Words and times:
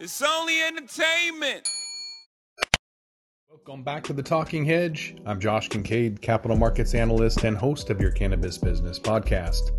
It's 0.00 0.22
only 0.22 0.62
entertainment. 0.62 1.68
Welcome 3.48 3.82
back 3.82 4.04
to 4.04 4.12
the 4.12 4.22
Talking 4.22 4.64
Hedge. 4.64 5.16
I'm 5.26 5.40
Josh 5.40 5.68
Kincaid, 5.68 6.22
capital 6.22 6.56
markets 6.56 6.94
analyst 6.94 7.42
and 7.42 7.56
host 7.56 7.90
of 7.90 8.00
your 8.00 8.12
cannabis 8.12 8.58
business 8.58 9.00
podcast. 9.00 9.72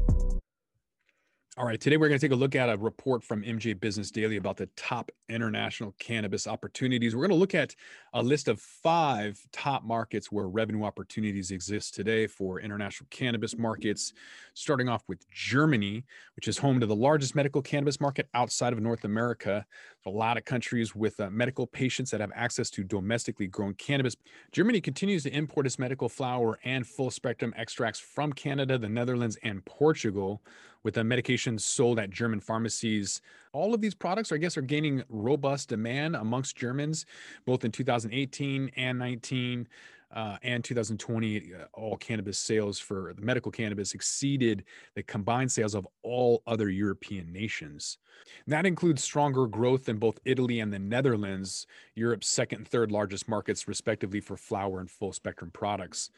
All 1.59 1.65
right, 1.65 1.81
today 1.81 1.97
we're 1.97 2.07
going 2.07 2.17
to 2.17 2.25
take 2.25 2.31
a 2.31 2.39
look 2.39 2.55
at 2.55 2.69
a 2.69 2.77
report 2.77 3.21
from 3.21 3.43
MJ 3.43 3.77
Business 3.77 4.11
Daily 4.11 4.37
about 4.37 4.55
the 4.55 4.67
top 4.77 5.11
international 5.27 5.93
cannabis 5.99 6.47
opportunities. 6.47 7.13
We're 7.13 7.27
going 7.27 7.31
to 7.31 7.35
look 7.35 7.53
at 7.53 7.75
a 8.13 8.23
list 8.23 8.47
of 8.47 8.61
five 8.61 9.37
top 9.51 9.83
markets 9.83 10.31
where 10.31 10.47
revenue 10.47 10.85
opportunities 10.85 11.51
exist 11.51 11.95
today 11.95 12.27
for 12.27 12.61
international 12.61 13.07
cannabis 13.09 13.57
markets, 13.57 14.13
starting 14.53 14.87
off 14.87 15.03
with 15.09 15.29
Germany, 15.31 16.05
which 16.37 16.47
is 16.47 16.57
home 16.57 16.79
to 16.79 16.85
the 16.85 16.95
largest 16.95 17.35
medical 17.35 17.61
cannabis 17.61 17.99
market 17.99 18.29
outside 18.33 18.71
of 18.71 18.79
North 18.79 19.03
America. 19.03 19.65
A 20.05 20.09
lot 20.09 20.37
of 20.37 20.45
countries 20.45 20.95
with 20.95 21.19
uh, 21.19 21.29
medical 21.29 21.67
patients 21.67 22.11
that 22.11 22.21
have 22.21 22.31
access 22.33 22.69
to 22.71 22.83
domestically 22.83 23.47
grown 23.47 23.73
cannabis. 23.73 24.15
Germany 24.51 24.81
continues 24.81 25.23
to 25.23 25.33
import 25.35 25.65
its 25.65 25.77
medical 25.77 26.09
flower 26.09 26.59
and 26.63 26.87
full 26.87 27.11
spectrum 27.11 27.53
extracts 27.57 27.99
from 27.99 28.31
Canada, 28.33 28.77
the 28.77 28.89
Netherlands, 28.89 29.37
and 29.43 29.63
Portugal 29.65 30.41
with 30.83 30.93
the 30.93 31.01
medications 31.01 31.61
sold 31.61 31.99
at 31.99 32.09
German 32.09 32.39
pharmacies. 32.39 33.21
All 33.51 33.73
of 33.73 33.81
these 33.81 33.95
products, 33.95 34.31
I 34.31 34.37
guess, 34.37 34.57
are 34.57 34.61
gaining 34.61 35.03
robust 35.09 35.69
demand 35.69 36.15
amongst 36.15 36.55
Germans, 36.55 37.05
both 37.45 37.65
in 37.65 37.71
2018 37.71 38.71
and 38.77 38.97
19. 38.97 39.67
Uh, 40.11 40.37
and 40.41 40.63
2020, 40.63 41.53
uh, 41.53 41.65
all 41.73 41.95
cannabis 41.97 42.39
sales 42.39 42.79
for 42.79 43.13
the 43.15 43.21
medical 43.21 43.51
cannabis 43.51 43.93
exceeded 43.93 44.63
the 44.95 45.03
combined 45.03 45.51
sales 45.51 45.75
of 45.75 45.87
all 46.01 46.41
other 46.47 46.69
European 46.69 47.31
nations. 47.31 47.99
And 48.45 48.53
that 48.53 48.65
includes 48.65 49.03
stronger 49.03 49.45
growth 49.45 49.87
in 49.87 49.97
both 49.97 50.19
Italy 50.25 50.61
and 50.61 50.73
the 50.73 50.79
Netherlands, 50.79 51.67
Europe's 51.93 52.27
second 52.27 52.59
and 52.59 52.67
third 52.67 52.91
largest 52.91 53.27
markets, 53.27 53.67
respectively, 53.67 54.19
for 54.19 54.35
flower 54.35 54.79
and 54.79 54.89
full 54.89 55.13
spectrum 55.13 55.51
products. 55.51 56.09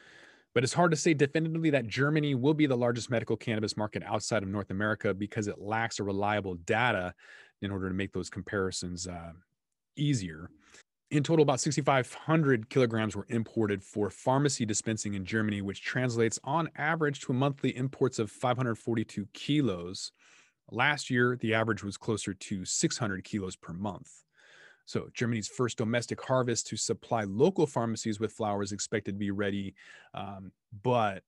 But 0.54 0.64
it's 0.64 0.74
hard 0.74 0.90
to 0.90 0.96
say 0.96 1.14
definitively 1.14 1.70
that 1.70 1.86
Germany 1.86 2.34
will 2.34 2.54
be 2.54 2.66
the 2.66 2.76
largest 2.76 3.10
medical 3.10 3.36
cannabis 3.36 3.76
market 3.76 4.02
outside 4.04 4.42
of 4.42 4.48
North 4.48 4.70
America 4.70 5.14
because 5.14 5.48
it 5.48 5.60
lacks 5.60 5.98
a 5.98 6.02
reliable 6.02 6.54
data 6.54 7.14
in 7.62 7.70
order 7.70 7.88
to 7.88 7.94
make 7.94 8.12
those 8.12 8.28
comparisons 8.28 9.06
uh, 9.06 9.32
easier. 9.96 10.50
In 11.12 11.22
total, 11.22 11.42
about 11.42 11.60
6,500 11.60 12.70
kilograms 12.70 13.14
were 13.14 13.26
imported 13.28 13.84
for 13.84 14.08
pharmacy 14.08 14.64
dispensing 14.64 15.12
in 15.12 15.26
Germany, 15.26 15.60
which 15.60 15.82
translates 15.82 16.38
on 16.42 16.70
average 16.74 17.20
to 17.20 17.34
monthly 17.34 17.76
imports 17.76 18.18
of 18.18 18.30
542 18.30 19.28
kilos. 19.34 20.12
Last 20.70 21.10
year, 21.10 21.36
the 21.38 21.52
average 21.52 21.84
was 21.84 21.98
closer 21.98 22.32
to 22.32 22.64
600 22.64 23.24
kilos 23.24 23.56
per 23.56 23.74
month. 23.74 24.10
So, 24.86 25.10
Germany's 25.12 25.48
first 25.48 25.76
domestic 25.76 26.18
harvest 26.18 26.66
to 26.68 26.78
supply 26.78 27.24
local 27.24 27.66
pharmacies 27.66 28.18
with 28.18 28.32
flower 28.32 28.62
is 28.62 28.72
expected 28.72 29.12
to 29.12 29.18
be 29.18 29.30
ready, 29.30 29.74
um, 30.14 30.50
but 30.82 31.24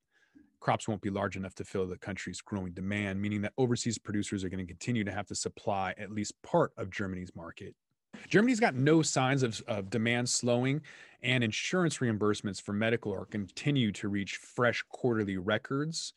crops 0.61 0.87
won't 0.87 1.01
be 1.01 1.11
large 1.11 1.37
enough 1.37 1.53
to 1.53 1.63
fill 1.63 1.85
the 1.85 1.95
country's 1.95 2.41
growing 2.41 2.73
demand, 2.73 3.21
meaning 3.21 3.43
that 3.43 3.53
overseas 3.59 3.99
producers 3.99 4.43
are 4.43 4.49
going 4.49 4.65
to 4.65 4.73
continue 4.73 5.03
to 5.03 5.11
have 5.11 5.27
to 5.27 5.35
supply 5.35 5.93
at 5.99 6.09
least 6.09 6.41
part 6.41 6.71
of 6.75 6.89
Germany's 6.89 7.35
market. 7.35 7.75
Germany's 8.29 8.59
got 8.59 8.75
no 8.75 9.01
signs 9.01 9.43
of, 9.43 9.61
of 9.67 9.89
demand 9.89 10.29
slowing, 10.29 10.81
and 11.23 11.43
insurance 11.43 11.97
reimbursements 11.97 12.61
for 12.61 12.73
medical 12.73 13.13
are 13.13 13.25
continue 13.25 13.91
to 13.93 14.07
reach 14.07 14.37
fresh 14.37 14.83
quarterly 14.89 15.37
records. 15.37 16.13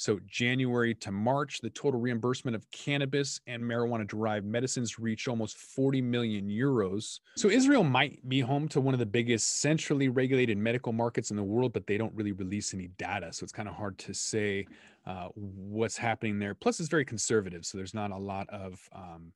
So, 0.00 0.18
January 0.26 0.94
to 0.94 1.12
March, 1.12 1.60
the 1.60 1.68
total 1.68 2.00
reimbursement 2.00 2.54
of 2.54 2.68
cannabis 2.70 3.38
and 3.46 3.62
marijuana 3.62 4.08
derived 4.08 4.46
medicines 4.46 4.98
reached 4.98 5.28
almost 5.28 5.58
40 5.58 6.00
million 6.00 6.48
euros. 6.48 7.20
So, 7.36 7.50
Israel 7.50 7.84
might 7.84 8.26
be 8.26 8.40
home 8.40 8.66
to 8.68 8.80
one 8.80 8.94
of 8.94 8.98
the 8.98 9.04
biggest 9.04 9.60
centrally 9.60 10.08
regulated 10.08 10.56
medical 10.56 10.94
markets 10.94 11.30
in 11.30 11.36
the 11.36 11.42
world, 11.42 11.74
but 11.74 11.86
they 11.86 11.98
don't 11.98 12.14
really 12.14 12.32
release 12.32 12.72
any 12.72 12.88
data. 12.96 13.30
So, 13.30 13.44
it's 13.44 13.52
kind 13.52 13.68
of 13.68 13.74
hard 13.74 13.98
to 13.98 14.14
say 14.14 14.66
uh, 15.04 15.28
what's 15.34 15.98
happening 15.98 16.38
there. 16.38 16.54
Plus, 16.54 16.80
it's 16.80 16.88
very 16.88 17.04
conservative. 17.04 17.66
So, 17.66 17.76
there's 17.76 17.92
not 17.92 18.10
a 18.10 18.16
lot 18.16 18.48
of 18.48 18.80
um, 18.94 19.32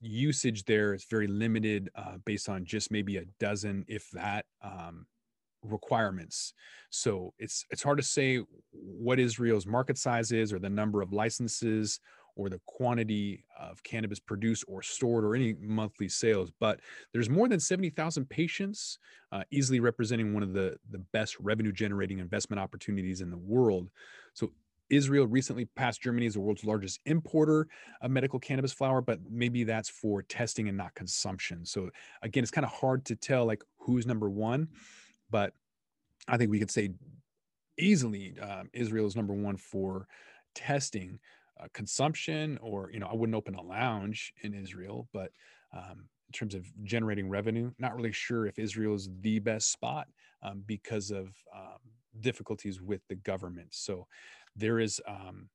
usage 0.00 0.64
there 0.64 0.94
is 0.94 1.04
very 1.04 1.26
limited 1.26 1.90
uh, 1.94 2.16
based 2.24 2.48
on 2.48 2.64
just 2.64 2.90
maybe 2.90 3.18
a 3.18 3.24
dozen, 3.38 3.84
if 3.88 4.10
that, 4.10 4.46
um, 4.62 5.06
requirements. 5.62 6.54
So 6.90 7.34
it's 7.38 7.64
it's 7.70 7.82
hard 7.82 7.98
to 7.98 8.04
say 8.04 8.40
what 8.72 9.18
Israel's 9.18 9.66
market 9.66 9.98
size 9.98 10.32
is 10.32 10.52
or 10.52 10.58
the 10.58 10.70
number 10.70 11.02
of 11.02 11.12
licenses 11.12 12.00
or 12.36 12.48
the 12.48 12.60
quantity 12.66 13.44
of 13.58 13.82
cannabis 13.82 14.18
produced 14.18 14.64
or 14.66 14.82
stored 14.82 15.24
or 15.24 15.34
any 15.34 15.54
monthly 15.60 16.08
sales 16.08 16.50
but 16.60 16.80
there's 17.12 17.28
more 17.28 17.48
than 17.48 17.60
70,000 17.60 18.28
patients 18.30 18.98
uh, 19.32 19.42
easily 19.50 19.80
representing 19.80 20.32
one 20.32 20.42
of 20.42 20.52
the 20.52 20.76
the 20.90 21.00
best 21.12 21.38
revenue 21.40 21.72
generating 21.72 22.18
investment 22.18 22.60
opportunities 22.60 23.20
in 23.20 23.30
the 23.30 23.36
world 23.36 23.90
Israel 24.90 25.26
recently 25.26 25.64
passed 25.64 26.02
Germany 26.02 26.26
as 26.26 26.34
the 26.34 26.40
world's 26.40 26.64
largest 26.64 27.00
importer 27.06 27.68
of 28.02 28.10
medical 28.10 28.38
cannabis 28.38 28.72
flower, 28.72 29.00
but 29.00 29.20
maybe 29.30 29.64
that's 29.64 29.88
for 29.88 30.22
testing 30.22 30.68
and 30.68 30.76
not 30.76 30.94
consumption. 30.94 31.64
So 31.64 31.90
again, 32.22 32.42
it's 32.42 32.50
kind 32.50 32.64
of 32.64 32.72
hard 32.72 33.04
to 33.06 33.16
tell 33.16 33.46
like 33.46 33.62
who's 33.78 34.06
number 34.06 34.28
one 34.28 34.68
but 35.30 35.52
I 36.28 36.36
think 36.36 36.50
we 36.50 36.58
could 36.58 36.70
say 36.70 36.90
easily 37.78 38.34
um, 38.40 38.68
Israel 38.72 39.06
is 39.06 39.16
number 39.16 39.34
one 39.34 39.56
for 39.56 40.06
testing 40.54 41.18
uh, 41.60 41.66
consumption, 41.72 42.58
or 42.60 42.90
you 42.92 42.98
know, 42.98 43.06
I 43.06 43.14
wouldn't 43.14 43.36
open 43.36 43.54
a 43.54 43.62
lounge 43.62 44.32
in 44.42 44.54
Israel, 44.54 45.08
but 45.12 45.30
um, 45.72 46.08
in 46.28 46.32
terms 46.32 46.54
of 46.54 46.66
generating 46.84 47.28
revenue, 47.28 47.70
not 47.78 47.94
really 47.94 48.12
sure 48.12 48.46
if 48.46 48.58
Israel 48.58 48.94
is 48.94 49.08
the 49.20 49.38
best 49.38 49.70
spot 49.70 50.08
um, 50.42 50.62
because 50.66 51.10
of 51.10 51.28
um, 51.54 51.78
difficulties 52.20 52.80
with 52.80 53.00
the 53.08 53.16
government. 53.16 53.68
So 53.70 54.06
there 54.56 54.78
is 54.78 55.00
um, 55.06 55.48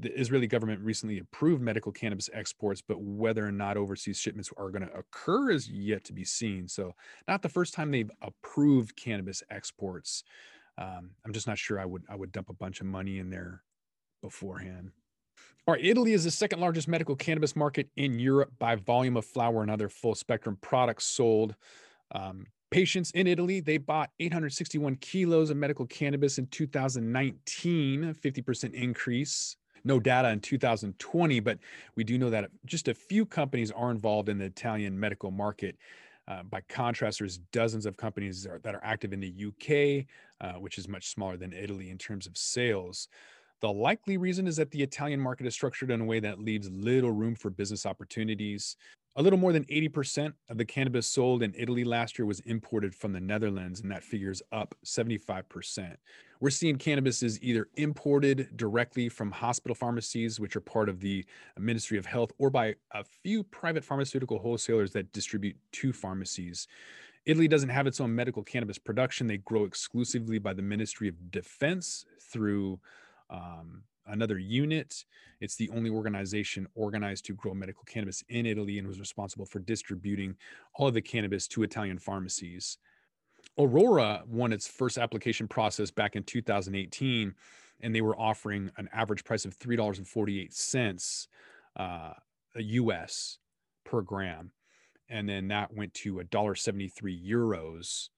the 0.00 0.12
Israeli 0.18 0.46
government 0.46 0.80
recently 0.80 1.18
approved 1.18 1.62
medical 1.62 1.92
cannabis 1.92 2.28
exports, 2.32 2.82
but 2.86 3.00
whether 3.00 3.46
or 3.46 3.52
not 3.52 3.76
overseas 3.76 4.18
shipments 4.18 4.50
are 4.56 4.70
going 4.70 4.86
to 4.86 4.94
occur 4.94 5.50
is 5.50 5.68
yet 5.68 6.04
to 6.04 6.12
be 6.12 6.24
seen. 6.24 6.68
So, 6.68 6.92
not 7.26 7.42
the 7.42 7.48
first 7.48 7.72
time 7.74 7.90
they've 7.90 8.10
approved 8.20 8.96
cannabis 8.96 9.42
exports. 9.50 10.24
Um, 10.78 11.10
I'm 11.24 11.32
just 11.32 11.46
not 11.46 11.58
sure 11.58 11.80
I 11.80 11.86
would 11.86 12.02
I 12.08 12.16
would 12.16 12.32
dump 12.32 12.50
a 12.50 12.54
bunch 12.54 12.80
of 12.80 12.86
money 12.86 13.18
in 13.18 13.30
there 13.30 13.62
beforehand. 14.22 14.90
All 15.66 15.74
right, 15.74 15.84
Italy 15.84 16.12
is 16.12 16.24
the 16.24 16.30
second 16.30 16.60
largest 16.60 16.88
medical 16.88 17.16
cannabis 17.16 17.54
market 17.54 17.88
in 17.96 18.18
Europe 18.18 18.50
by 18.58 18.74
volume 18.74 19.16
of 19.16 19.24
flower 19.24 19.62
and 19.62 19.70
other 19.70 19.88
full 19.88 20.14
spectrum 20.14 20.58
products 20.60 21.06
sold. 21.06 21.54
Um, 22.14 22.46
patients 22.72 23.10
in 23.12 23.26
Italy, 23.26 23.60
they 23.60 23.78
bought 23.78 24.10
861 24.18 24.96
kilos 24.96 25.50
of 25.50 25.56
medical 25.56 25.86
cannabis 25.86 26.38
in 26.38 26.46
2019, 26.48 28.14
50% 28.14 28.74
increase 28.74 29.56
no 29.84 29.98
data 29.98 30.30
in 30.30 30.40
2020, 30.40 31.40
but 31.40 31.58
we 31.96 32.04
do 32.04 32.18
know 32.18 32.30
that 32.30 32.50
just 32.64 32.88
a 32.88 32.94
few 32.94 33.26
companies 33.26 33.70
are 33.70 33.90
involved 33.90 34.28
in 34.28 34.38
the 34.38 34.44
Italian 34.44 34.98
medical 34.98 35.30
market. 35.30 35.76
Uh, 36.28 36.42
by 36.44 36.60
contrast, 36.68 37.18
there's 37.18 37.38
dozens 37.52 37.84
of 37.84 37.96
companies 37.96 38.44
that 38.44 38.50
are, 38.50 38.60
that 38.60 38.74
are 38.74 38.84
active 38.84 39.12
in 39.12 39.20
the 39.20 39.34
UK, 39.48 40.06
uh, 40.40 40.58
which 40.58 40.78
is 40.78 40.86
much 40.86 41.08
smaller 41.08 41.36
than 41.36 41.52
Italy 41.52 41.90
in 41.90 41.98
terms 41.98 42.26
of 42.26 42.36
sales. 42.36 43.08
The 43.60 43.72
likely 43.72 44.16
reason 44.16 44.46
is 44.46 44.56
that 44.56 44.70
the 44.70 44.82
Italian 44.82 45.20
market 45.20 45.46
is 45.46 45.54
structured 45.54 45.90
in 45.90 46.00
a 46.00 46.04
way 46.04 46.20
that 46.20 46.40
leaves 46.40 46.70
little 46.70 47.12
room 47.12 47.34
for 47.34 47.50
business 47.50 47.86
opportunities. 47.86 48.76
A 49.14 49.22
little 49.22 49.38
more 49.38 49.52
than 49.52 49.64
80% 49.64 50.32
of 50.48 50.56
the 50.56 50.64
cannabis 50.64 51.06
sold 51.06 51.42
in 51.42 51.54
Italy 51.54 51.84
last 51.84 52.18
year 52.18 52.24
was 52.24 52.40
imported 52.40 52.94
from 52.94 53.12
the 53.12 53.20
Netherlands, 53.20 53.80
and 53.80 53.90
that 53.90 54.02
figure 54.02 54.30
is 54.30 54.42
up 54.52 54.74
75%. 54.86 55.96
We're 56.40 56.48
seeing 56.48 56.76
cannabis 56.76 57.22
is 57.22 57.40
either 57.42 57.68
imported 57.76 58.56
directly 58.56 59.10
from 59.10 59.30
hospital 59.30 59.74
pharmacies, 59.74 60.40
which 60.40 60.56
are 60.56 60.60
part 60.60 60.88
of 60.88 61.00
the 61.00 61.26
Ministry 61.58 61.98
of 61.98 62.06
Health, 62.06 62.32
or 62.38 62.48
by 62.48 62.76
a 62.92 63.04
few 63.04 63.42
private 63.44 63.84
pharmaceutical 63.84 64.38
wholesalers 64.38 64.92
that 64.92 65.12
distribute 65.12 65.56
to 65.72 65.92
pharmacies. 65.92 66.66
Italy 67.26 67.48
doesn't 67.48 67.68
have 67.68 67.86
its 67.86 68.00
own 68.00 68.14
medical 68.14 68.42
cannabis 68.42 68.78
production. 68.78 69.26
They 69.26 69.36
grow 69.36 69.64
exclusively 69.64 70.38
by 70.38 70.54
the 70.54 70.62
Ministry 70.62 71.08
of 71.08 71.30
Defense 71.30 72.06
through 72.18 72.80
um, 73.28 73.82
another 74.06 74.38
unit. 74.38 75.04
It's 75.40 75.56
the 75.56 75.70
only 75.70 75.90
organization 75.90 76.66
organized 76.74 77.24
to 77.26 77.34
grow 77.34 77.54
medical 77.54 77.84
cannabis 77.84 78.22
in 78.28 78.46
Italy 78.46 78.78
and 78.78 78.86
was 78.86 79.00
responsible 79.00 79.46
for 79.46 79.60
distributing 79.60 80.36
all 80.74 80.88
of 80.88 80.94
the 80.94 81.02
cannabis 81.02 81.48
to 81.48 81.62
Italian 81.62 81.98
pharmacies. 81.98 82.78
Aurora 83.58 84.22
won 84.26 84.52
its 84.52 84.66
first 84.66 84.98
application 84.98 85.46
process 85.46 85.90
back 85.90 86.16
in 86.16 86.22
2018, 86.22 87.34
and 87.80 87.94
they 87.94 88.00
were 88.00 88.18
offering 88.18 88.70
an 88.76 88.88
average 88.92 89.24
price 89.24 89.44
of 89.44 89.58
$3.48 89.58 91.26
uh, 91.76 92.12
US 92.56 93.38
per 93.84 94.00
gram. 94.00 94.52
And 95.08 95.28
then 95.28 95.48
that 95.48 95.74
went 95.74 95.92
to 95.94 96.14
$1.73 96.14 97.28
euros 97.28 98.08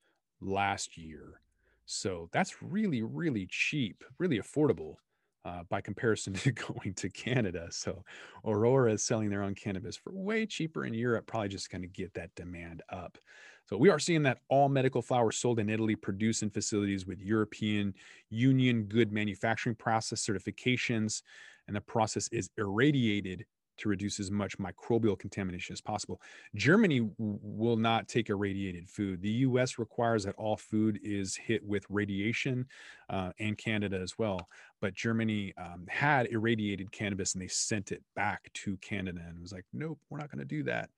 last 0.40 0.96
year. 0.96 1.40
So 1.86 2.28
that's 2.32 2.62
really, 2.62 3.02
really 3.02 3.46
cheap, 3.50 4.04
really 4.18 4.38
affordable 4.38 4.96
uh, 5.44 5.62
by 5.68 5.80
comparison 5.80 6.32
to 6.34 6.52
going 6.52 6.94
to 6.94 7.08
Canada. 7.08 7.68
So 7.70 8.04
Aurora 8.44 8.92
is 8.92 9.04
selling 9.04 9.30
their 9.30 9.42
own 9.42 9.54
cannabis 9.54 9.96
for 9.96 10.12
way 10.12 10.46
cheaper 10.46 10.84
in 10.84 10.94
Europe, 10.94 11.26
probably 11.26 11.48
just 11.48 11.70
going 11.70 11.82
to 11.82 11.88
get 11.88 12.14
that 12.14 12.34
demand 12.34 12.82
up. 12.90 13.18
So 13.66 13.78
we 13.78 13.88
are 13.88 13.98
seeing 13.98 14.22
that 14.24 14.40
all 14.48 14.68
medical 14.68 15.00
flowers 15.00 15.38
sold 15.38 15.58
in 15.58 15.70
Italy 15.70 15.96
produced 15.96 16.42
in 16.42 16.50
facilities 16.50 17.06
with 17.06 17.20
European 17.20 17.94
Union 18.28 18.84
good 18.84 19.10
manufacturing 19.10 19.74
process 19.74 20.26
certifications, 20.26 21.22
and 21.66 21.74
the 21.74 21.80
process 21.80 22.28
is 22.28 22.50
irradiated 22.58 23.46
to 23.78 23.88
reduce 23.88 24.20
as 24.20 24.30
much 24.30 24.58
microbial 24.58 25.18
contamination 25.18 25.72
as 25.72 25.80
possible. 25.80 26.20
Germany 26.54 27.08
will 27.18 27.76
not 27.76 28.08
take 28.08 28.30
irradiated 28.30 28.88
food. 28.88 29.20
The 29.20 29.30
US 29.30 29.78
requires 29.78 30.24
that 30.24 30.34
all 30.36 30.56
food 30.56 31.00
is 31.02 31.36
hit 31.36 31.64
with 31.64 31.84
radiation 31.88 32.66
uh, 33.10 33.30
and 33.38 33.58
Canada 33.58 33.98
as 34.00 34.18
well. 34.18 34.48
But 34.80 34.94
Germany 34.94 35.54
um, 35.58 35.86
had 35.88 36.28
irradiated 36.30 36.92
cannabis 36.92 37.34
and 37.34 37.42
they 37.42 37.48
sent 37.48 37.92
it 37.92 38.02
back 38.14 38.50
to 38.54 38.76
Canada 38.78 39.20
and 39.26 39.40
was 39.40 39.52
like, 39.52 39.64
nope, 39.72 39.98
we're 40.10 40.18
not 40.18 40.30
going 40.30 40.40
to 40.40 40.44
do 40.44 40.62
that. 40.64 40.90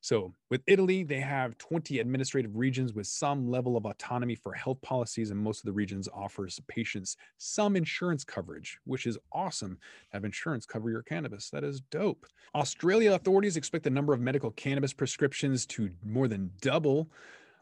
So, 0.00 0.34
with 0.50 0.62
Italy, 0.66 1.02
they 1.02 1.20
have 1.20 1.58
20 1.58 1.98
administrative 1.98 2.56
regions 2.56 2.92
with 2.92 3.06
some 3.06 3.50
level 3.50 3.76
of 3.76 3.86
autonomy 3.86 4.34
for 4.34 4.52
health 4.52 4.80
policies, 4.82 5.30
and 5.30 5.40
most 5.40 5.60
of 5.60 5.66
the 5.66 5.72
regions 5.72 6.08
offers 6.14 6.60
patients 6.68 7.16
some 7.38 7.76
insurance 7.76 8.24
coverage, 8.24 8.78
which 8.84 9.06
is 9.06 9.18
awesome. 9.32 9.78
Have 10.12 10.24
insurance 10.24 10.66
cover 10.66 10.90
your 10.90 11.02
cannabis. 11.02 11.50
That 11.50 11.64
is 11.64 11.80
dope. 11.80 12.26
Australia 12.54 13.14
authorities 13.14 13.56
expect 13.56 13.84
the 13.84 13.90
number 13.90 14.12
of 14.12 14.20
medical 14.20 14.50
cannabis 14.52 14.92
prescriptions 14.92 15.66
to 15.66 15.90
more 16.04 16.28
than 16.28 16.50
double 16.60 17.10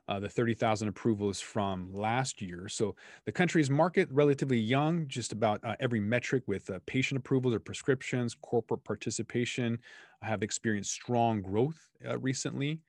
uh, 0.09 0.21
the 0.21 0.29
30,000 0.29 0.89
approvals 0.89 1.41
from 1.41 1.93
last 1.93 2.43
year. 2.43 2.69
So 2.69 2.95
the 3.25 3.33
country's 3.33 3.71
market 3.71 4.09
relatively 4.11 4.59
young, 4.59 5.07
just 5.09 5.33
about 5.33 5.61
uh, 5.65 5.77
every 5.81 6.01
metric 6.01 6.43
with 6.47 6.69
uh, 6.71 6.79
patient 6.87 7.19
approvals 7.19 7.55
or 7.55 7.61
prescriptions, 7.61 8.37
corporate 8.43 8.85
participation 8.85 9.79
have 10.23 10.43
experienced 10.43 10.93
strong 10.93 11.43
growth 11.43 11.89
uh, 12.09 12.19
recently. 12.19 12.81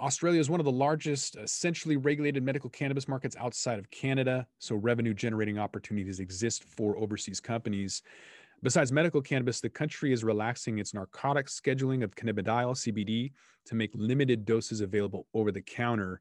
Australia 0.00 0.40
is 0.40 0.48
one 0.48 0.60
of 0.60 0.64
the 0.64 0.72
largest 0.72 1.36
essentially 1.36 1.98
regulated 1.98 2.42
medical 2.42 2.70
cannabis 2.70 3.06
markets 3.06 3.36
outside 3.38 3.78
of 3.78 3.90
Canada, 3.90 4.46
so 4.58 4.74
revenue 4.76 5.12
generating 5.12 5.58
opportunities 5.58 6.20
exist 6.20 6.64
for 6.64 6.96
overseas 6.96 7.38
companies. 7.38 8.02
Besides 8.62 8.92
medical 8.92 9.20
cannabis, 9.20 9.60
the 9.60 9.68
country 9.68 10.12
is 10.12 10.24
relaxing 10.24 10.78
its 10.78 10.94
narcotics 10.94 11.58
scheduling 11.58 12.02
of 12.02 12.14
cannabidiol 12.14 12.76
CBD 12.76 13.32
to 13.66 13.74
make 13.74 13.90
limited 13.94 14.44
doses 14.44 14.80
available 14.80 15.26
over 15.34 15.50
the 15.52 15.62
counter 15.62 16.20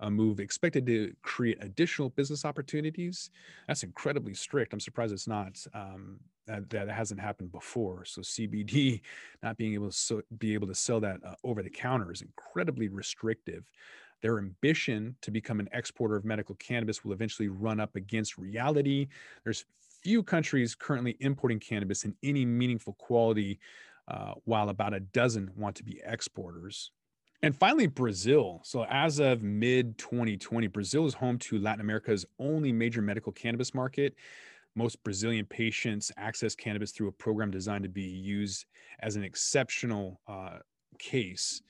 a 0.00 0.10
move 0.10 0.40
expected 0.40 0.86
to 0.86 1.14
create 1.22 1.58
additional 1.60 2.10
business 2.10 2.44
opportunities. 2.44 3.30
That's 3.68 3.82
incredibly 3.82 4.34
strict. 4.34 4.72
I'm 4.72 4.80
surprised 4.80 5.12
it's 5.12 5.28
not 5.28 5.64
um, 5.74 6.18
that, 6.46 6.88
hasn't 6.88 7.20
happened 7.20 7.52
before. 7.52 8.04
So 8.04 8.20
CBD 8.22 9.00
not 9.42 9.56
being 9.56 9.74
able 9.74 9.90
to 9.90 9.96
so, 9.96 10.22
be 10.38 10.54
able 10.54 10.66
to 10.66 10.74
sell 10.74 11.00
that 11.00 11.20
uh, 11.24 11.34
over 11.44 11.62
the 11.62 11.70
counter 11.70 12.12
is 12.12 12.22
incredibly 12.22 12.88
restrictive. 12.88 13.70
Their 14.22 14.38
ambition 14.38 15.16
to 15.22 15.30
become 15.30 15.60
an 15.60 15.68
exporter 15.72 16.16
of 16.16 16.24
medical 16.24 16.54
cannabis 16.56 17.04
will 17.04 17.12
eventually 17.12 17.48
run 17.48 17.80
up 17.80 17.96
against 17.96 18.36
reality. 18.36 19.08
There's 19.44 19.64
few 20.02 20.22
countries 20.22 20.74
currently 20.74 21.16
importing 21.20 21.58
cannabis 21.58 22.04
in 22.04 22.14
any 22.22 22.44
meaningful 22.44 22.94
quality, 22.94 23.58
uh, 24.08 24.34
while 24.44 24.70
about 24.70 24.92
a 24.92 25.00
dozen 25.00 25.50
want 25.56 25.76
to 25.76 25.84
be 25.84 26.00
exporters. 26.04 26.90
And 27.42 27.56
finally, 27.56 27.86
Brazil. 27.86 28.60
So, 28.64 28.84
as 28.90 29.18
of 29.18 29.42
mid 29.42 29.96
2020, 29.96 30.66
Brazil 30.66 31.06
is 31.06 31.14
home 31.14 31.38
to 31.38 31.58
Latin 31.58 31.80
America's 31.80 32.26
only 32.38 32.70
major 32.70 33.00
medical 33.00 33.32
cannabis 33.32 33.72
market. 33.72 34.14
Most 34.74 35.02
Brazilian 35.02 35.46
patients 35.46 36.12
access 36.16 36.54
cannabis 36.54 36.92
through 36.92 37.08
a 37.08 37.12
program 37.12 37.50
designed 37.50 37.84
to 37.84 37.88
be 37.88 38.02
used 38.02 38.66
as 39.00 39.16
an 39.16 39.24
exceptional 39.24 40.20
uh, 40.28 40.58
case. 40.98 41.62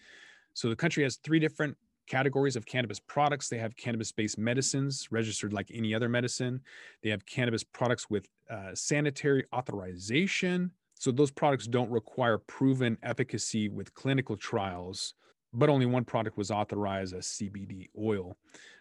So, 0.55 0.69
the 0.69 0.76
country 0.76 1.05
has 1.05 1.17
three 1.17 1.38
different 1.38 1.76
categories 2.08 2.56
of 2.56 2.66
cannabis 2.66 2.99
products. 2.99 3.49
They 3.49 3.58
have 3.58 3.76
cannabis 3.76 4.11
based 4.11 4.38
medicines 4.38 5.06
registered 5.12 5.52
like 5.52 5.70
any 5.73 5.94
other 5.94 6.08
medicine, 6.08 6.62
they 7.05 7.11
have 7.11 7.25
cannabis 7.26 7.62
products 7.62 8.11
with 8.11 8.26
uh, 8.50 8.75
sanitary 8.75 9.44
authorization. 9.55 10.73
So, 10.99 11.12
those 11.12 11.31
products 11.31 11.69
don't 11.69 11.90
require 11.93 12.38
proven 12.38 12.99
efficacy 13.05 13.69
with 13.69 13.94
clinical 13.94 14.37
trials 14.37 15.14
but 15.52 15.69
only 15.69 15.87
one 15.87 16.05
product 16.05 16.37
was 16.37 16.50
authorized 16.50 17.14
as 17.14 17.26
CBD 17.26 17.88
oil. 17.99 18.37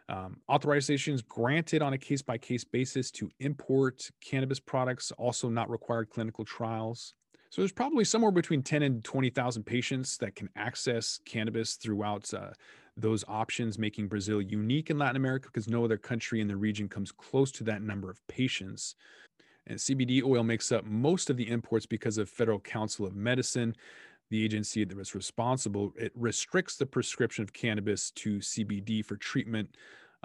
Um, 0.08 0.38
authorizations 0.50 1.26
granted 1.26 1.82
on 1.82 1.94
a 1.94 1.98
case 1.98 2.22
by 2.22 2.38
case 2.38 2.64
basis 2.64 3.12
to 3.12 3.30
import 3.40 4.10
cannabis 4.22 4.60
products, 4.60 5.12
also 5.18 5.50
not 5.50 5.70
required 5.70 6.10
clinical 6.10 6.46
trials. 6.46 7.14
So 7.52 7.62
there's 7.62 7.72
probably 7.72 8.04
somewhere 8.04 8.32
between 8.32 8.62
10 8.62 8.84
and 8.84 9.04
20,000 9.04 9.64
patients 9.64 10.18
that 10.18 10.36
can 10.36 10.50
access 10.56 11.20
cannabis 11.26 11.76
throughout 11.76 12.32
uh, 12.34 12.52
those 12.96 13.24
options, 13.28 13.80
making 13.80 14.08
Brazil 14.08 14.42
unique 14.42 14.90
in 14.90 15.00
Latin 15.00 15.16
America 15.16 15.50
because 15.52 15.68
no 15.68 15.84
other 15.84 15.98
country 15.98 16.42
in 16.42 16.48
the 16.48 16.56
region 16.56 16.88
comes 16.88 17.12
close 17.12 17.52
to 17.54 17.64
that 17.64 17.82
number 17.82 18.10
of 18.10 18.26
patients. 18.28 18.96
And 19.66 19.78
CBD 19.78 20.24
oil 20.24 20.44
makes 20.44 20.72
up 20.72 20.86
most 20.86 21.30
of 21.30 21.38
the 21.38 21.50
imports 21.50 21.86
because 21.86 22.18
of 22.18 22.30
Federal 22.30 22.60
Council 22.60 23.06
of 23.06 23.16
Medicine 23.16 23.76
the 24.30 24.44
agency 24.44 24.84
that 24.84 24.98
was 24.98 25.16
responsible, 25.16 25.94
it 25.98 26.12
restricts 26.16 26.76
the 26.76 26.86
prescription 26.86 27.44
of 27.44 27.54
cannabis 27.54 28.12
to 28.12 28.40
CBD 28.40 29.04
for 29.04 29.16
treatment 29.16 29.76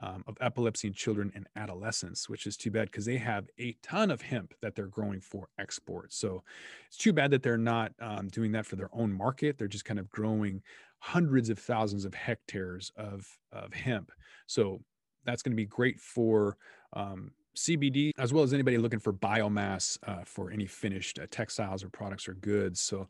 um, 0.00 0.24
of 0.26 0.36
epilepsy 0.40 0.88
in 0.88 0.94
children 0.94 1.30
and 1.34 1.46
adolescents, 1.56 2.28
which 2.28 2.46
is 2.46 2.56
too 2.56 2.70
bad 2.70 2.90
because 2.90 3.04
they 3.04 3.16
have 3.16 3.48
a 3.58 3.76
ton 3.82 4.10
of 4.10 4.20
hemp 4.20 4.54
that 4.60 4.74
they're 4.74 4.86
growing 4.86 5.20
for 5.20 5.48
export. 5.58 6.12
So 6.12 6.42
it's 6.88 6.96
too 6.96 7.12
bad 7.12 7.30
that 7.30 7.42
they're 7.42 7.56
not 7.56 7.92
um, 8.00 8.28
doing 8.28 8.52
that 8.52 8.66
for 8.66 8.76
their 8.76 8.90
own 8.92 9.12
market. 9.12 9.56
They're 9.56 9.68
just 9.68 9.84
kind 9.84 10.00
of 10.00 10.10
growing 10.10 10.62
hundreds 10.98 11.48
of 11.48 11.58
thousands 11.58 12.04
of 12.04 12.14
hectares 12.14 12.90
of, 12.96 13.26
of 13.52 13.72
hemp. 13.72 14.10
So 14.46 14.80
that's 15.24 15.42
going 15.42 15.52
to 15.52 15.56
be 15.56 15.66
great 15.66 16.00
for 16.00 16.56
um, 16.94 17.30
CBD, 17.56 18.10
as 18.18 18.32
well 18.32 18.42
as 18.42 18.52
anybody 18.52 18.78
looking 18.78 18.98
for 18.98 19.12
biomass 19.12 19.98
uh, 20.06 20.24
for 20.24 20.50
any 20.50 20.66
finished 20.66 21.18
uh, 21.18 21.26
textiles 21.30 21.84
or 21.84 21.88
products 21.88 22.28
or 22.28 22.34
goods. 22.34 22.80
So 22.80 23.08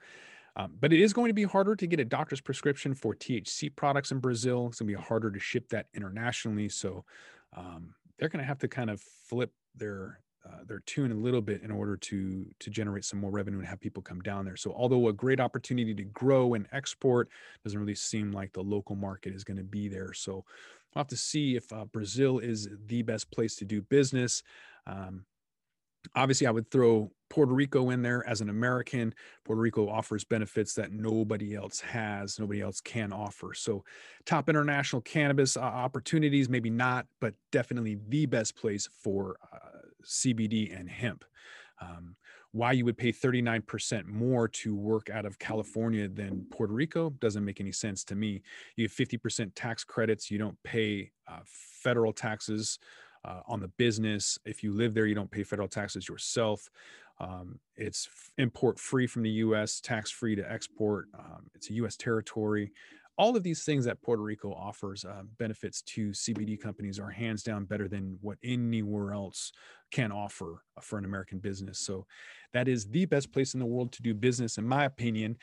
um, 0.57 0.77
but 0.81 0.93
it 0.93 1.01
is 1.01 1.13
going 1.13 1.29
to 1.29 1.35
be 1.35 1.43
harder 1.43 1.75
to 1.75 1.87
get 1.87 2.01
a 2.01 2.05
doctor's 2.05 2.41
prescription 2.41 2.95
for 2.95 3.15
THC 3.15 3.75
products 3.75 4.13
in 4.13 4.19
Brazil. 4.19 4.69
It's 4.69 4.79
going 4.79 4.93
to 4.93 4.97
be 4.97 5.03
harder 5.03 5.31
to 5.31 5.41
ship 5.41 5.69
that 5.71 5.87
internationally. 5.95 6.69
So 6.69 7.05
um, 7.57 7.95
they're 8.19 8.29
going 8.29 8.43
to 8.43 8.47
have 8.47 8.59
to 8.61 8.69
kind 8.69 8.91
of 8.91 9.01
flip 9.01 9.53
their 9.75 10.21
uh, 10.47 10.63
their 10.67 10.81
tune 10.81 11.11
a 11.11 11.15
little 11.15 11.41
bit 11.41 11.63
in 11.63 11.71
order 11.71 11.97
to 11.97 12.47
to 12.61 12.71
generate 12.71 13.05
some 13.05 13.19
more 13.19 13.31
revenue 13.31 13.59
and 13.59 13.67
have 13.67 13.81
people 13.81 14.03
come 14.03 14.21
down 14.21 14.45
there. 14.45 14.57
So 14.57 14.73
although 14.77 15.09
a 15.09 15.13
great 15.13 15.41
opportunity 15.41 15.95
to 15.95 16.05
grow 16.05 16.55
and 16.55 16.67
export, 16.71 17.31
doesn't 17.65 17.79
really 17.79 17.95
seem 17.95 18.31
like 18.31 18.53
the 18.53 18.63
local 18.63 18.95
market 18.95 19.35
is 19.35 19.43
going 19.43 19.57
to 19.57 19.65
be 19.65 19.89
there. 19.89 20.13
So 20.13 20.33
we'll 20.35 21.01
have 21.01 21.09
to 21.09 21.17
see 21.17 21.57
if 21.57 21.73
uh, 21.73 21.87
Brazil 21.87 22.39
is 22.39 22.69
the 22.87 23.03
best 23.03 23.31
place 23.31 23.57
to 23.57 23.65
do 23.65 23.81
business. 23.81 24.43
Um, 24.87 25.25
obviously, 26.15 26.47
I 26.47 26.51
would 26.51 26.71
throw 26.71 27.11
Puerto 27.31 27.53
Rico 27.53 27.91
in 27.91 28.03
there 28.03 28.27
as 28.29 28.41
an 28.41 28.49
American. 28.49 29.15
Puerto 29.45 29.61
Rico 29.61 29.89
offers 29.89 30.25
benefits 30.25 30.75
that 30.75 30.93
nobody 30.93 31.55
else 31.55 31.81
has, 31.81 32.39
nobody 32.39 32.61
else 32.61 32.81
can 32.81 33.13
offer. 33.13 33.55
So, 33.55 33.85
top 34.25 34.49
international 34.49 35.03
cannabis 35.03 35.57
uh, 35.57 35.61
opportunities, 35.61 36.49
maybe 36.49 36.71
not, 36.71 37.07
but 37.21 37.35
definitely 37.51 37.99
the 38.09 38.27
best 38.27 38.57
place 38.57 38.89
for 39.03 39.37
uh, 39.53 39.79
CBD 40.05 40.79
and 40.79 40.89
hemp. 40.89 41.25
Um, 41.81 42.17
why 42.55 42.71
you 42.71 42.85
would 42.85 42.97
pay 42.97 43.11
39% 43.11 44.07
more 44.07 44.47
to 44.47 44.77
work 44.77 45.11
out 45.11 45.27
of 45.27 45.41
California 45.41 46.07
than 46.07 46.47
Puerto 46.53 46.73
Rico 46.73 47.11
doesn't 47.19 47.45
make 47.45 47.61
any 47.61 47.73
sense 47.73 48.05
to 48.05 48.15
me. 48.15 48.43
You 48.77 48.85
have 48.85 48.93
50% 48.93 49.51
tax 49.57 49.83
credits, 49.83 50.31
you 50.31 50.39
don't 50.39 50.57
pay 50.63 51.11
uh, 51.27 51.41
federal 51.45 52.13
taxes. 52.13 52.79
Uh, 53.25 53.41
on 53.47 53.59
the 53.59 53.69
business. 53.69 54.39
If 54.45 54.63
you 54.63 54.73
live 54.75 54.93
there, 54.93 55.07
you 55.07 55.15
don't 55.15 55.31
pay 55.31 55.45
federal 55.45 55.69
taxes 55.69 56.09
yourself. 56.09 56.69
Um, 57.21 57.59
it's 57.77 58.09
import 58.39 58.79
free 58.79 59.07
from 59.07 59.23
the 59.23 59.31
US, 59.31 59.81
tax 59.81 60.11
free 60.11 60.35
to 60.37 60.53
export. 60.53 61.07
Um, 61.19 61.49
it's 61.55 61.71
a 61.71 61.75
US 61.75 61.97
territory. 61.97 62.73
All 63.17 63.37
of 63.37 63.43
these 63.43 63.65
things 63.65 63.85
that 63.85 64.03
Puerto 64.03 64.23
Rico 64.23 64.53
offers 64.53 65.05
uh, 65.05 65.23
benefits 65.39 65.81
to 65.83 66.11
CBD 66.11 66.61
companies 66.61 66.99
are 66.99 67.11
hands 67.11 67.43
down 67.43 67.65
better 67.65 67.89
than 67.89 68.19
what 68.21 68.37
anywhere 68.43 69.13
else 69.13 69.53
can 69.91 70.11
offer 70.11 70.63
uh, 70.77 70.81
for 70.81 70.99
an 70.99 71.05
American 71.05 71.39
business. 71.39 71.79
So 71.79 72.07
that 72.53 72.67
is 72.67 72.89
the 72.89 73.07
best 73.07 73.33
place 73.33 73.55
in 73.55 73.61
the 73.61 73.67
world 73.67 73.93
to 73.93 74.03
do 74.03 74.13
business, 74.13 74.59
in 74.59 74.67
my 74.67 74.85
opinion. 74.85 75.39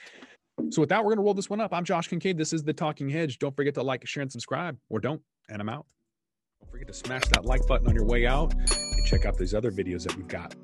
So 0.70 0.82
with 0.82 0.90
that, 0.90 1.00
we're 1.00 1.12
going 1.12 1.18
to 1.18 1.24
roll 1.24 1.34
this 1.34 1.50
one 1.50 1.62
up. 1.62 1.74
I'm 1.74 1.86
Josh 1.86 2.10
Kincaid. 2.10 2.38
This 2.38 2.54
is 2.54 2.64
the 2.64 2.74
Talking 2.74 3.10
Hedge. 3.10 3.40
Don't 3.40 3.56
forget 3.56 3.74
to 3.76 3.82
like, 3.84 4.06
share, 4.06 4.22
and 4.22 4.32
subscribe, 4.32 4.78
or 4.90 5.00
don't. 5.00 5.22
And 5.50 5.62
I'm 5.62 5.70
out. 5.70 5.86
Don't 6.62 6.72
forget 6.72 6.88
to 6.88 6.94
smash 6.94 7.24
that 7.30 7.46
like 7.46 7.66
button 7.68 7.88
on 7.88 7.96
your 7.96 8.06
way 8.06 8.26
out 8.28 8.54
and 8.54 9.06
check 9.06 9.26
out 9.26 9.38
these 9.38 9.54
other 9.54 9.72
videos 9.72 10.04
that 10.04 10.16
we've 10.16 10.28
got. 10.28 10.56